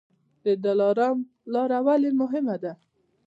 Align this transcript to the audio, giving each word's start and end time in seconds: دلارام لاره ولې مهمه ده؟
دلارام 0.65 1.17
لاره 1.53 1.79
ولې 1.87 2.09
مهمه 2.21 2.55
ده؟ 2.63 2.73